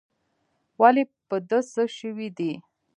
[0.81, 2.51] ولي په ده څه سوي دي؟